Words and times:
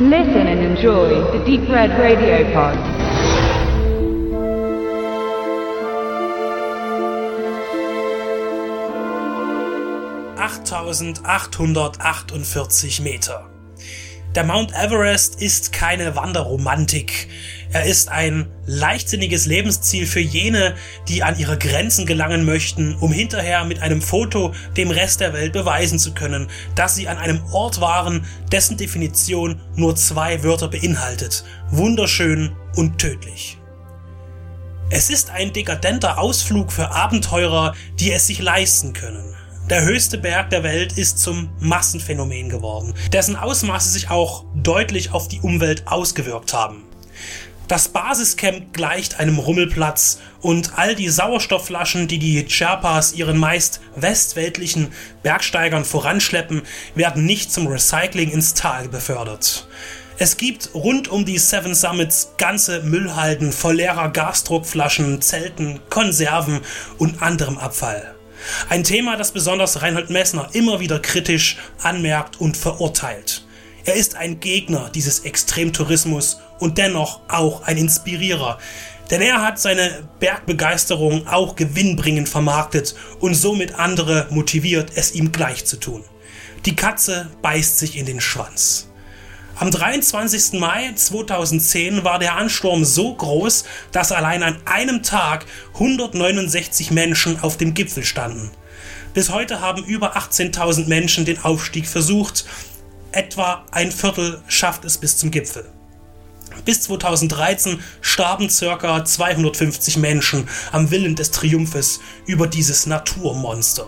Listen 0.00 0.46
and 0.46 0.60
enjoy 0.60 1.08
the 1.36 1.44
Deep 1.44 1.68
Red 1.68 1.90
Radio 1.98 2.44
Pod. 2.52 2.76
...8848 10.38 13.02
Meter. 13.02 13.50
Der 14.36 14.44
Mount 14.44 14.72
Everest 14.72 15.42
ist 15.42 15.72
keine 15.72 16.14
Wanderromantik. 16.14 17.26
Er 17.70 17.84
ist 17.84 18.08
ein 18.08 18.50
leichtsinniges 18.64 19.44
Lebensziel 19.44 20.06
für 20.06 20.20
jene, 20.20 20.74
die 21.06 21.22
an 21.22 21.38
ihre 21.38 21.58
Grenzen 21.58 22.06
gelangen 22.06 22.46
möchten, 22.46 22.94
um 22.94 23.12
hinterher 23.12 23.64
mit 23.64 23.82
einem 23.82 24.00
Foto 24.00 24.54
dem 24.76 24.90
Rest 24.90 25.20
der 25.20 25.34
Welt 25.34 25.52
beweisen 25.52 25.98
zu 25.98 26.14
können, 26.14 26.48
dass 26.74 26.94
sie 26.94 27.08
an 27.08 27.18
einem 27.18 27.44
Ort 27.52 27.80
waren, 27.80 28.24
dessen 28.50 28.78
Definition 28.78 29.60
nur 29.76 29.96
zwei 29.96 30.42
Wörter 30.42 30.68
beinhaltet. 30.68 31.44
Wunderschön 31.70 32.52
und 32.74 32.98
tödlich. 32.98 33.58
Es 34.88 35.10
ist 35.10 35.28
ein 35.28 35.52
dekadenter 35.52 36.18
Ausflug 36.18 36.72
für 36.72 36.90
Abenteurer, 36.90 37.74
die 38.00 38.12
es 38.12 38.26
sich 38.26 38.38
leisten 38.40 38.94
können. 38.94 39.34
Der 39.68 39.84
höchste 39.84 40.16
Berg 40.16 40.48
der 40.48 40.62
Welt 40.62 40.96
ist 40.96 41.18
zum 41.18 41.50
Massenphänomen 41.60 42.48
geworden, 42.48 42.94
dessen 43.12 43.36
Ausmaße 43.36 43.90
sich 43.90 44.08
auch 44.08 44.46
deutlich 44.54 45.12
auf 45.12 45.28
die 45.28 45.40
Umwelt 45.40 45.86
ausgewirkt 45.86 46.54
haben. 46.54 46.84
Das 47.68 47.88
Basiscamp 47.88 48.72
gleicht 48.72 49.20
einem 49.20 49.38
Rummelplatz 49.38 50.20
und 50.40 50.78
all 50.78 50.94
die 50.94 51.10
Sauerstoffflaschen, 51.10 52.08
die 52.08 52.18
die 52.18 52.48
Sherpas 52.48 53.12
ihren 53.12 53.36
meist 53.36 53.82
westweltlichen 53.94 54.88
Bergsteigern 55.22 55.84
voranschleppen, 55.84 56.62
werden 56.94 57.26
nicht 57.26 57.52
zum 57.52 57.66
Recycling 57.66 58.30
ins 58.30 58.54
Tal 58.54 58.88
befördert. 58.88 59.68
Es 60.16 60.38
gibt 60.38 60.70
rund 60.72 61.08
um 61.08 61.26
die 61.26 61.36
Seven 61.36 61.74
Summits 61.74 62.32
ganze 62.38 62.80
Müllhalden 62.84 63.52
voll 63.52 63.76
leerer 63.76 64.08
Gasdruckflaschen, 64.08 65.20
Zelten, 65.20 65.78
Konserven 65.90 66.62
und 66.96 67.20
anderem 67.20 67.58
Abfall. 67.58 68.14
Ein 68.70 68.82
Thema, 68.82 69.18
das 69.18 69.32
besonders 69.32 69.82
Reinhold 69.82 70.08
Messner 70.08 70.48
immer 70.54 70.80
wieder 70.80 71.00
kritisch 71.00 71.58
anmerkt 71.82 72.40
und 72.40 72.56
verurteilt. 72.56 73.44
Er 73.84 73.94
ist 73.94 74.16
ein 74.16 74.40
Gegner 74.40 74.90
dieses 74.94 75.20
Extremtourismus 75.20 76.38
und 76.58 76.78
dennoch 76.78 77.20
auch 77.28 77.62
ein 77.62 77.76
Inspirierer. 77.76 78.58
Denn 79.10 79.22
er 79.22 79.42
hat 79.42 79.58
seine 79.58 80.08
Bergbegeisterung 80.20 81.26
auch 81.26 81.56
gewinnbringend 81.56 82.28
vermarktet 82.28 82.94
und 83.20 83.34
somit 83.34 83.78
andere 83.78 84.26
motiviert, 84.30 84.92
es 84.94 85.14
ihm 85.14 85.32
gleich 85.32 85.64
zu 85.64 85.78
tun. 85.78 86.04
Die 86.66 86.76
Katze 86.76 87.28
beißt 87.40 87.78
sich 87.78 87.96
in 87.96 88.04
den 88.04 88.20
Schwanz. 88.20 88.88
Am 89.60 89.70
23. 89.70 90.60
Mai 90.60 90.92
2010 90.94 92.04
war 92.04 92.20
der 92.20 92.36
Ansturm 92.36 92.84
so 92.84 93.14
groß, 93.14 93.64
dass 93.90 94.12
allein 94.12 94.44
an 94.44 94.56
einem 94.66 95.02
Tag 95.02 95.46
169 95.74 96.92
Menschen 96.92 97.40
auf 97.40 97.56
dem 97.56 97.74
Gipfel 97.74 98.04
standen. 98.04 98.50
Bis 99.14 99.30
heute 99.30 99.60
haben 99.60 99.82
über 99.84 100.16
18.000 100.16 100.86
Menschen 100.86 101.24
den 101.24 101.42
Aufstieg 101.42 101.88
versucht. 101.88 102.44
Etwa 103.10 103.64
ein 103.72 103.90
Viertel 103.90 104.42
schafft 104.46 104.84
es 104.84 104.98
bis 104.98 105.16
zum 105.16 105.32
Gipfel. 105.32 105.64
Bis 106.64 106.82
2013 106.82 107.80
starben 108.00 108.48
ca. 108.48 109.04
250 109.04 109.96
Menschen 109.96 110.48
am 110.72 110.90
Willen 110.90 111.14
des 111.14 111.30
Triumphes 111.30 112.00
über 112.26 112.46
dieses 112.46 112.86
Naturmonster. 112.86 113.86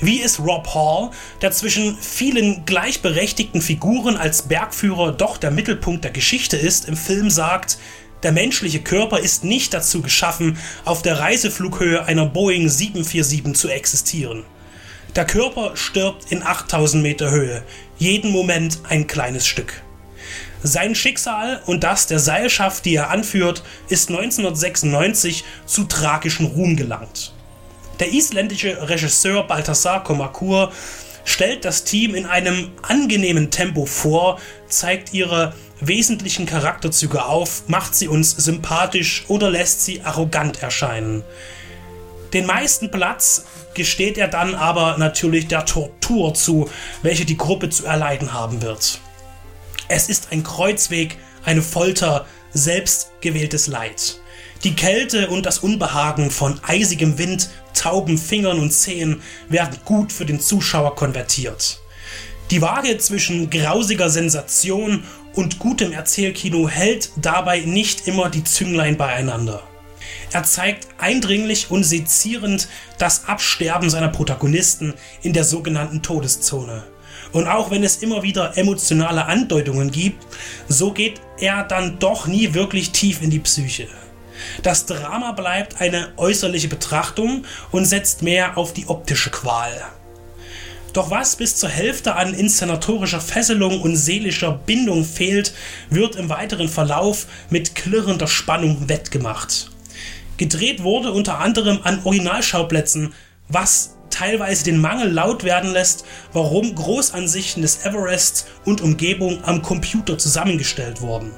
Wie 0.00 0.20
es 0.20 0.40
Rob 0.40 0.66
Hall, 0.74 1.10
der 1.42 1.52
zwischen 1.52 1.96
vielen 1.96 2.64
gleichberechtigten 2.64 3.62
Figuren 3.62 4.16
als 4.16 4.42
Bergführer 4.42 5.12
doch 5.12 5.36
der 5.36 5.52
Mittelpunkt 5.52 6.02
der 6.02 6.10
Geschichte 6.10 6.56
ist, 6.56 6.88
im 6.88 6.96
Film 6.96 7.30
sagt, 7.30 7.78
der 8.24 8.32
menschliche 8.32 8.80
Körper 8.80 9.20
ist 9.20 9.44
nicht 9.44 9.72
dazu 9.74 10.02
geschaffen, 10.02 10.58
auf 10.84 11.02
der 11.02 11.20
Reiseflughöhe 11.20 12.04
einer 12.04 12.26
Boeing 12.26 12.68
747 12.68 13.54
zu 13.54 13.68
existieren. 13.68 14.44
Der 15.14 15.24
Körper 15.24 15.76
stirbt 15.76 16.32
in 16.32 16.42
8000 16.42 17.02
Meter 17.02 17.30
Höhe, 17.30 17.62
jeden 17.98 18.32
Moment 18.32 18.80
ein 18.88 19.06
kleines 19.06 19.46
Stück. 19.46 19.82
Sein 20.62 20.94
Schicksal 20.94 21.60
und 21.66 21.82
das 21.82 22.06
der 22.06 22.20
Seilschaft, 22.20 22.84
die 22.84 22.94
er 22.94 23.10
anführt, 23.10 23.64
ist 23.88 24.10
1996 24.10 25.44
zu 25.66 25.84
tragischen 25.84 26.46
Ruhm 26.46 26.76
gelangt. 26.76 27.32
Der 27.98 28.12
isländische 28.12 28.88
Regisseur 28.88 29.44
Balthasar 29.46 30.04
Komakur 30.04 30.72
stellt 31.24 31.64
das 31.64 31.84
Team 31.84 32.14
in 32.14 32.26
einem 32.26 32.70
angenehmen 32.82 33.50
Tempo 33.50 33.86
vor, 33.86 34.40
zeigt 34.68 35.12
ihre 35.12 35.54
wesentlichen 35.80 36.46
Charakterzüge 36.46 37.24
auf, 37.24 37.64
macht 37.68 37.94
sie 37.94 38.08
uns 38.08 38.30
sympathisch 38.30 39.24
oder 39.28 39.50
lässt 39.50 39.84
sie 39.84 40.02
arrogant 40.02 40.62
erscheinen. 40.62 41.24
Den 42.32 42.46
meisten 42.46 42.90
Platz 42.90 43.46
gesteht 43.74 44.16
er 44.16 44.28
dann 44.28 44.54
aber 44.54 44.96
natürlich 44.98 45.48
der 45.48 45.64
Tortur 45.64 46.34
zu, 46.34 46.70
welche 47.02 47.24
die 47.24 47.36
Gruppe 47.36 47.68
zu 47.68 47.84
erleiden 47.84 48.32
haben 48.32 48.62
wird. 48.62 49.00
Es 49.88 50.08
ist 50.08 50.28
ein 50.30 50.42
Kreuzweg, 50.42 51.18
eine 51.44 51.62
Folter, 51.62 52.26
selbstgewähltes 52.52 53.66
Leid. 53.66 54.20
Die 54.64 54.74
Kälte 54.74 55.28
und 55.28 55.44
das 55.44 55.58
Unbehagen 55.58 56.30
von 56.30 56.60
eisigem 56.62 57.18
Wind, 57.18 57.50
tauben 57.74 58.16
Fingern 58.16 58.60
und 58.60 58.70
Zehen 58.70 59.22
werden 59.48 59.78
gut 59.84 60.12
für 60.12 60.24
den 60.24 60.40
Zuschauer 60.40 60.94
konvertiert. 60.94 61.80
Die 62.50 62.62
Waage 62.62 62.98
zwischen 62.98 63.50
grausiger 63.50 64.10
Sensation 64.10 65.04
und 65.34 65.58
gutem 65.58 65.92
Erzählkino 65.92 66.68
hält 66.68 67.10
dabei 67.16 67.60
nicht 67.60 68.06
immer 68.06 68.28
die 68.28 68.44
Zünglein 68.44 68.96
beieinander. 68.96 69.62
Er 70.32 70.44
zeigt 70.44 70.88
eindringlich 70.98 71.70
und 71.70 71.84
sezierend 71.84 72.68
das 72.98 73.26
Absterben 73.26 73.90
seiner 73.90 74.08
Protagonisten 74.08 74.94
in 75.22 75.32
der 75.32 75.44
sogenannten 75.44 76.02
Todeszone. 76.02 76.84
Und 77.32 77.48
auch 77.48 77.70
wenn 77.70 77.82
es 77.82 77.96
immer 77.96 78.22
wieder 78.22 78.56
emotionale 78.56 79.26
Andeutungen 79.26 79.90
gibt, 79.90 80.24
so 80.68 80.92
geht 80.92 81.20
er 81.38 81.64
dann 81.64 81.98
doch 81.98 82.26
nie 82.26 82.54
wirklich 82.54 82.90
tief 82.90 83.22
in 83.22 83.30
die 83.30 83.38
Psyche. 83.38 83.88
Das 84.62 84.86
Drama 84.86 85.32
bleibt 85.32 85.80
eine 85.80 86.08
äußerliche 86.16 86.68
Betrachtung 86.68 87.44
und 87.70 87.84
setzt 87.84 88.22
mehr 88.22 88.58
auf 88.58 88.72
die 88.72 88.88
optische 88.88 89.30
Qual. 89.30 89.72
Doch 90.92 91.10
was 91.10 91.36
bis 91.36 91.56
zur 91.56 91.70
Hälfte 91.70 92.16
an 92.16 92.34
inszenatorischer 92.34 93.20
Fesselung 93.20 93.80
und 93.80 93.96
seelischer 93.96 94.52
Bindung 94.52 95.04
fehlt, 95.04 95.54
wird 95.88 96.16
im 96.16 96.28
weiteren 96.28 96.68
Verlauf 96.68 97.26
mit 97.48 97.74
klirrender 97.74 98.26
Spannung 98.26 98.88
wettgemacht. 98.90 99.70
Gedreht 100.36 100.82
wurde 100.82 101.12
unter 101.12 101.38
anderem 101.38 101.80
an 101.82 102.00
Originalschauplätzen, 102.04 103.14
was 103.48 103.96
teilweise 104.12 104.64
den 104.64 104.80
Mangel 104.80 105.10
laut 105.10 105.44
werden 105.44 105.72
lässt, 105.72 106.04
warum 106.32 106.74
Großansichten 106.74 107.62
des 107.62 107.84
Everest 107.84 108.46
und 108.64 108.80
Umgebung 108.80 109.42
am 109.44 109.62
Computer 109.62 110.18
zusammengestellt 110.18 111.00
wurden. 111.00 111.32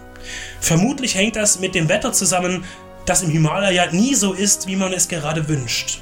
Vermutlich 0.61 1.15
hängt 1.15 1.37
das 1.37 1.61
mit 1.61 1.75
dem 1.75 1.89
Wetter 1.89 2.13
zusammen, 2.13 2.65
das 3.07 3.23
im 3.23 3.31
Himalaya 3.31 3.91
nie 3.93 4.15
so 4.15 4.33
ist, 4.33 4.67
wie 4.67 4.77
man 4.77 4.93
es 4.93 5.09
gerade 5.09 5.49
wünscht. 5.49 6.01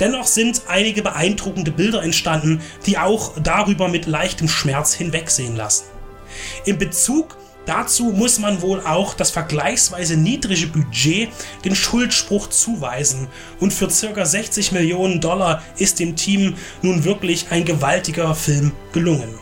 Dennoch 0.00 0.26
sind 0.26 0.62
einige 0.68 1.02
beeindruckende 1.02 1.72
Bilder 1.72 2.02
entstanden, 2.02 2.60
die 2.86 2.98
auch 2.98 3.32
darüber 3.42 3.88
mit 3.88 4.06
leichtem 4.06 4.48
Schmerz 4.48 4.94
hinwegsehen 4.94 5.56
lassen. 5.56 5.86
In 6.64 6.78
Bezug 6.78 7.37
dazu 7.68 8.06
muss 8.06 8.38
man 8.38 8.62
wohl 8.62 8.80
auch 8.80 9.14
das 9.14 9.30
vergleichsweise 9.30 10.16
niedrige 10.16 10.66
Budget 10.68 11.28
den 11.64 11.74
Schuldspruch 11.74 12.48
zuweisen 12.48 13.28
und 13.60 13.72
für 13.72 13.88
ca. 13.88 14.24
60 14.24 14.72
Millionen 14.72 15.20
Dollar 15.20 15.62
ist 15.76 16.00
dem 16.00 16.16
Team 16.16 16.54
nun 16.82 17.04
wirklich 17.04 17.46
ein 17.50 17.64
gewaltiger 17.64 18.34
Film 18.34 18.72
gelungen. 18.92 19.38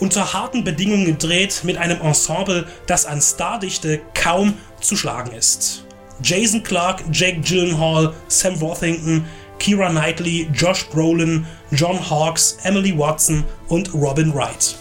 Unter 0.00 0.32
harten 0.32 0.64
Bedingungen 0.64 1.04
gedreht 1.04 1.60
mit 1.62 1.76
einem 1.76 2.00
Ensemble, 2.00 2.66
das 2.86 3.06
an 3.06 3.20
Stardichte 3.20 4.00
kaum 4.14 4.54
zu 4.80 4.96
schlagen 4.96 5.32
ist. 5.32 5.84
Jason 6.22 6.62
Clark, 6.62 7.02
Jake 7.12 7.40
Gyllenhaal, 7.40 8.14
Sam 8.28 8.60
Worthington, 8.60 9.24
Kira 9.58 9.90
Knightley, 9.90 10.48
Josh 10.54 10.86
Brolin, 10.88 11.46
John 11.70 11.98
Hawkes, 12.10 12.58
Emily 12.64 12.96
Watson 12.98 13.44
und 13.68 13.92
Robin 13.94 14.34
Wright. 14.34 14.74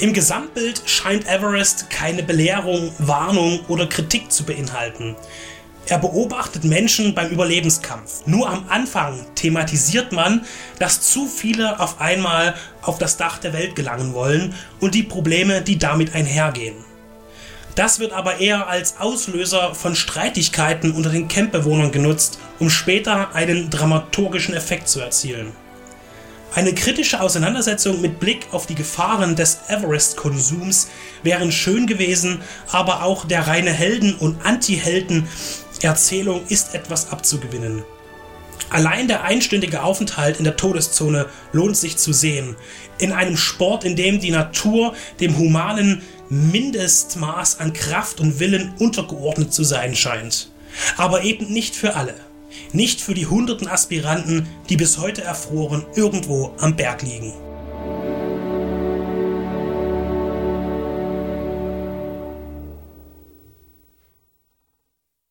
Im 0.00 0.12
Gesamtbild 0.12 0.82
scheint 0.86 1.28
Everest 1.28 1.88
keine 1.88 2.24
Belehrung, 2.24 2.92
Warnung 2.98 3.60
oder 3.68 3.86
Kritik 3.86 4.32
zu 4.32 4.44
beinhalten. 4.44 5.14
Er 5.86 5.98
beobachtet 5.98 6.64
Menschen 6.64 7.14
beim 7.14 7.30
Überlebenskampf. 7.30 8.26
Nur 8.26 8.48
am 8.48 8.66
Anfang 8.68 9.24
thematisiert 9.36 10.10
man, 10.10 10.44
dass 10.80 11.00
zu 11.00 11.26
viele 11.26 11.78
auf 11.78 12.00
einmal 12.00 12.54
auf 12.82 12.98
das 12.98 13.18
Dach 13.18 13.38
der 13.38 13.52
Welt 13.52 13.76
gelangen 13.76 14.14
wollen 14.14 14.54
und 14.80 14.96
die 14.96 15.04
Probleme, 15.04 15.62
die 15.62 15.78
damit 15.78 16.14
einhergehen. 16.14 16.74
Das 17.76 18.00
wird 18.00 18.12
aber 18.12 18.40
eher 18.40 18.66
als 18.66 18.98
Auslöser 18.98 19.76
von 19.76 19.94
Streitigkeiten 19.94 20.90
unter 20.92 21.10
den 21.10 21.28
Campbewohnern 21.28 21.92
genutzt, 21.92 22.40
um 22.58 22.68
später 22.68 23.34
einen 23.34 23.70
dramaturgischen 23.70 24.54
Effekt 24.54 24.88
zu 24.88 25.00
erzielen. 25.00 25.52
Eine 26.54 26.72
kritische 26.72 27.20
Auseinandersetzung 27.20 28.00
mit 28.00 28.20
Blick 28.20 28.46
auf 28.52 28.66
die 28.66 28.76
Gefahren 28.76 29.34
des 29.34 29.58
Everest-Konsums 29.66 30.86
wären 31.24 31.50
schön 31.50 31.88
gewesen, 31.88 32.42
aber 32.70 33.02
auch 33.02 33.24
der 33.24 33.48
reine 33.48 33.72
Helden- 33.72 34.14
und 34.14 34.46
Anti-Helden-Erzählung 34.46 36.42
ist 36.48 36.76
etwas 36.76 37.10
abzugewinnen. 37.10 37.82
Allein 38.70 39.08
der 39.08 39.24
einstündige 39.24 39.82
Aufenthalt 39.82 40.38
in 40.38 40.44
der 40.44 40.56
Todeszone 40.56 41.26
lohnt 41.52 41.76
sich 41.76 41.96
zu 41.96 42.12
sehen. 42.12 42.54
In 42.98 43.10
einem 43.10 43.36
Sport, 43.36 43.82
in 43.82 43.96
dem 43.96 44.20
die 44.20 44.30
Natur 44.30 44.94
dem 45.18 45.36
humanen 45.36 46.02
Mindestmaß 46.28 47.58
an 47.58 47.72
Kraft 47.72 48.20
und 48.20 48.38
Willen 48.38 48.74
untergeordnet 48.78 49.52
zu 49.52 49.64
sein 49.64 49.96
scheint. 49.96 50.50
Aber 50.96 51.24
eben 51.24 51.52
nicht 51.52 51.74
für 51.74 51.96
alle. 51.96 52.14
Nicht 52.72 53.00
für 53.00 53.14
die 53.14 53.26
hunderten 53.26 53.68
Aspiranten, 53.68 54.48
die 54.68 54.76
bis 54.76 54.98
heute 54.98 55.22
erfroren 55.22 55.84
irgendwo 55.94 56.54
am 56.58 56.76
Berg 56.76 57.02
liegen. 57.02 57.43